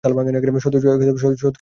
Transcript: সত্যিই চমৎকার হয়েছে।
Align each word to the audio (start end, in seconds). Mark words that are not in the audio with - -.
সত্যিই 0.03 0.83
চমৎকার 0.83 1.07
হয়েছে। 1.23 1.47